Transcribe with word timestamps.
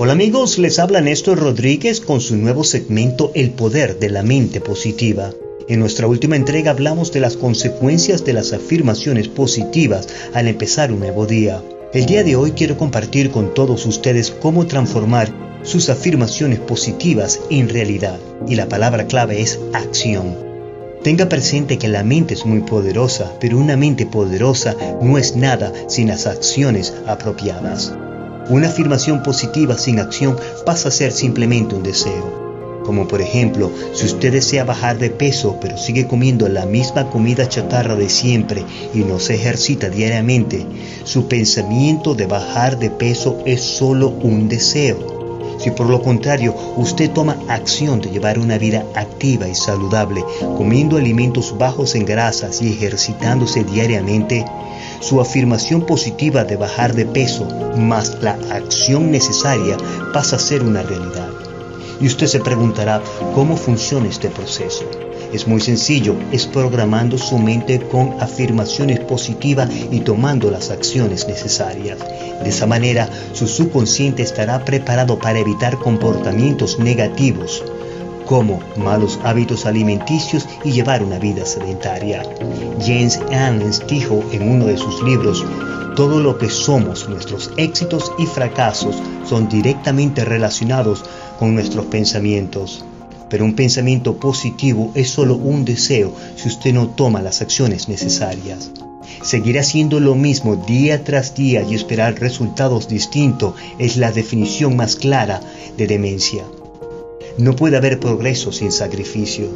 Hola 0.00 0.12
amigos, 0.12 0.58
les 0.58 0.78
habla 0.78 1.00
Néstor 1.00 1.40
Rodríguez 1.40 2.00
con 2.00 2.20
su 2.20 2.36
nuevo 2.36 2.62
segmento 2.62 3.32
El 3.34 3.50
Poder 3.50 3.98
de 3.98 4.08
la 4.10 4.22
Mente 4.22 4.60
Positiva. 4.60 5.32
En 5.68 5.80
nuestra 5.80 6.06
última 6.06 6.36
entrega 6.36 6.70
hablamos 6.70 7.10
de 7.10 7.18
las 7.18 7.36
consecuencias 7.36 8.24
de 8.24 8.32
las 8.32 8.52
afirmaciones 8.52 9.26
positivas 9.26 10.06
al 10.34 10.46
empezar 10.46 10.92
un 10.92 11.00
nuevo 11.00 11.26
día. 11.26 11.64
El 11.92 12.06
día 12.06 12.22
de 12.22 12.36
hoy 12.36 12.52
quiero 12.52 12.78
compartir 12.78 13.32
con 13.32 13.52
todos 13.54 13.86
ustedes 13.86 14.30
cómo 14.30 14.68
transformar 14.68 15.34
sus 15.64 15.88
afirmaciones 15.88 16.60
positivas 16.60 17.40
en 17.50 17.68
realidad. 17.68 18.20
Y 18.46 18.54
la 18.54 18.68
palabra 18.68 19.08
clave 19.08 19.42
es 19.42 19.58
acción. 19.72 20.36
Tenga 21.02 21.28
presente 21.28 21.76
que 21.76 21.88
la 21.88 22.04
mente 22.04 22.34
es 22.34 22.46
muy 22.46 22.60
poderosa, 22.60 23.32
pero 23.40 23.58
una 23.58 23.76
mente 23.76 24.06
poderosa 24.06 24.76
no 25.02 25.18
es 25.18 25.34
nada 25.34 25.72
sin 25.88 26.06
las 26.06 26.28
acciones 26.28 26.94
apropiadas. 27.08 27.92
Una 28.50 28.68
afirmación 28.68 29.22
positiva 29.22 29.76
sin 29.76 29.98
acción 29.98 30.36
pasa 30.64 30.88
a 30.88 30.92
ser 30.92 31.12
simplemente 31.12 31.74
un 31.74 31.82
deseo. 31.82 32.48
Como 32.84 33.06
por 33.06 33.20
ejemplo, 33.20 33.70
si 33.92 34.06
usted 34.06 34.32
desea 34.32 34.64
bajar 34.64 34.96
de 34.96 35.10
peso 35.10 35.58
pero 35.60 35.76
sigue 35.76 36.06
comiendo 36.06 36.48
la 36.48 36.64
misma 36.64 37.10
comida 37.10 37.46
chatarra 37.46 37.94
de 37.96 38.08
siempre 38.08 38.64
y 38.94 39.00
no 39.00 39.18
se 39.18 39.34
ejercita 39.34 39.90
diariamente, 39.90 40.64
su 41.04 41.28
pensamiento 41.28 42.14
de 42.14 42.24
bajar 42.24 42.78
de 42.78 42.88
peso 42.88 43.42
es 43.44 43.60
solo 43.60 44.08
un 44.08 44.48
deseo. 44.48 45.17
Si 45.58 45.70
por 45.70 45.88
lo 45.88 46.02
contrario 46.02 46.54
usted 46.76 47.10
toma 47.10 47.36
acción 47.48 48.00
de 48.00 48.10
llevar 48.10 48.38
una 48.38 48.58
vida 48.58 48.84
activa 48.94 49.48
y 49.48 49.54
saludable, 49.54 50.24
comiendo 50.56 50.96
alimentos 50.96 51.56
bajos 51.58 51.94
en 51.94 52.04
grasas 52.04 52.62
y 52.62 52.72
ejercitándose 52.72 53.64
diariamente, 53.64 54.44
su 55.00 55.20
afirmación 55.20 55.82
positiva 55.82 56.44
de 56.44 56.56
bajar 56.56 56.94
de 56.94 57.06
peso 57.06 57.46
más 57.76 58.18
la 58.20 58.38
acción 58.50 59.10
necesaria 59.10 59.76
pasa 60.12 60.36
a 60.36 60.40
ser 60.40 60.62
una 60.62 60.82
realidad. 60.82 61.47
Y 62.00 62.06
usted 62.06 62.26
se 62.26 62.40
preguntará 62.40 63.02
cómo 63.34 63.56
funciona 63.56 64.08
este 64.08 64.28
proceso. 64.28 64.84
Es 65.32 65.46
muy 65.46 65.60
sencillo, 65.60 66.14
es 66.32 66.46
programando 66.46 67.18
su 67.18 67.38
mente 67.38 67.80
con 67.80 68.14
afirmaciones 68.20 69.00
positivas 69.00 69.68
y 69.90 70.00
tomando 70.00 70.50
las 70.50 70.70
acciones 70.70 71.28
necesarias. 71.28 71.98
De 72.42 72.48
esa 72.48 72.66
manera, 72.66 73.08
su 73.34 73.46
subconsciente 73.46 74.22
estará 74.22 74.64
preparado 74.64 75.18
para 75.18 75.38
evitar 75.38 75.76
comportamientos 75.78 76.78
negativos 76.78 77.62
como 78.28 78.60
malos 78.76 79.18
hábitos 79.24 79.64
alimenticios 79.64 80.46
y 80.62 80.72
llevar 80.72 81.02
una 81.02 81.18
vida 81.18 81.46
sedentaria. 81.46 82.22
James 82.78 83.18
Allen 83.30 83.72
dijo 83.88 84.22
en 84.32 84.48
uno 84.48 84.66
de 84.66 84.76
sus 84.76 85.02
libros, 85.02 85.44
todo 85.96 86.20
lo 86.20 86.36
que 86.36 86.50
somos, 86.50 87.08
nuestros 87.08 87.50
éxitos 87.56 88.12
y 88.18 88.26
fracasos, 88.26 88.96
son 89.24 89.48
directamente 89.48 90.26
relacionados 90.26 91.04
con 91.38 91.54
nuestros 91.54 91.86
pensamientos. 91.86 92.84
Pero 93.30 93.46
un 93.46 93.54
pensamiento 93.54 94.16
positivo 94.16 94.92
es 94.94 95.08
solo 95.08 95.34
un 95.36 95.64
deseo 95.64 96.12
si 96.36 96.48
usted 96.48 96.74
no 96.74 96.88
toma 96.88 97.22
las 97.22 97.40
acciones 97.40 97.88
necesarias. 97.88 98.70
Seguir 99.22 99.58
haciendo 99.58 100.00
lo 100.00 100.14
mismo 100.14 100.54
día 100.54 101.02
tras 101.02 101.34
día 101.34 101.62
y 101.62 101.74
esperar 101.74 102.20
resultados 102.20 102.88
distintos 102.88 103.54
es 103.78 103.96
la 103.96 104.12
definición 104.12 104.76
más 104.76 104.96
clara 104.96 105.40
de 105.78 105.86
demencia. 105.86 106.44
No 107.38 107.54
puede 107.54 107.76
haber 107.76 108.00
progreso 108.00 108.50
sin 108.50 108.72
sacrificio. 108.72 109.46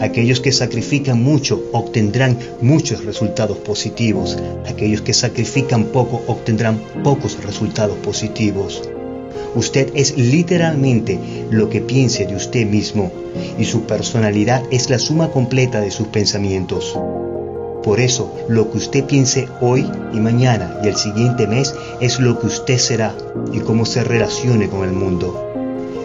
Aquellos 0.00 0.40
que 0.40 0.52
sacrifican 0.52 1.22
mucho 1.22 1.62
obtendrán 1.72 2.38
muchos 2.60 3.06
resultados 3.06 3.56
positivos. 3.56 4.36
Aquellos 4.68 5.00
que 5.00 5.14
sacrifican 5.14 5.84
poco 5.84 6.22
obtendrán 6.26 6.78
pocos 7.02 7.42
resultados 7.42 7.96
positivos. 7.98 8.82
Usted 9.54 9.88
es 9.94 10.18
literalmente 10.18 11.18
lo 11.50 11.70
que 11.70 11.80
piense 11.80 12.26
de 12.26 12.36
usted 12.36 12.66
mismo 12.66 13.10
y 13.58 13.64
su 13.64 13.84
personalidad 13.84 14.62
es 14.70 14.90
la 14.90 14.98
suma 14.98 15.30
completa 15.30 15.80
de 15.80 15.90
sus 15.90 16.08
pensamientos. 16.08 16.98
Por 17.82 17.98
eso, 17.98 18.30
lo 18.48 18.70
que 18.70 18.76
usted 18.76 19.04
piense 19.04 19.48
hoy 19.62 19.90
y 20.12 20.20
mañana 20.20 20.80
y 20.84 20.88
el 20.88 20.96
siguiente 20.96 21.46
mes 21.46 21.74
es 22.00 22.20
lo 22.20 22.38
que 22.38 22.46
usted 22.46 22.76
será 22.76 23.14
y 23.52 23.60
cómo 23.60 23.86
se 23.86 24.04
relacione 24.04 24.68
con 24.68 24.84
el 24.84 24.92
mundo. 24.92 25.61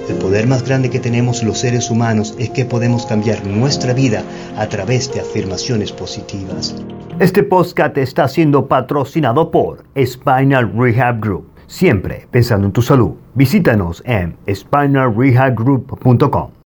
El 0.10 0.18
poder 0.18 0.48
más 0.48 0.64
grande 0.64 0.90
que 0.90 1.00
tenemos 1.00 1.44
los 1.44 1.60
seres 1.60 1.92
humanos 1.92 2.34
es 2.40 2.50
que 2.52 2.64
podemos 2.64 3.06
cambiar 3.06 3.46
nuestra 3.46 3.94
vida 3.94 4.24
a 4.58 4.68
través 4.68 5.14
de 5.14 5.20
afirmaciones 5.20 5.92
positivas. 5.92 6.74
Este 7.20 7.44
podcast 7.44 7.98
está 7.98 8.28
siendo 8.28 8.68
patrocinado 8.68 9.52
por 9.52 9.84
Spinal 9.98 10.72
Rehab 10.74 11.20
Group. 11.20 11.48
Siempre 11.68 12.28
pensando 12.32 12.68
en 12.68 12.72
tu 12.72 12.82
salud. 12.82 13.12
Visítanos 13.36 14.02
en 14.06 14.38
spinalrehabgroup.com. 14.48 16.52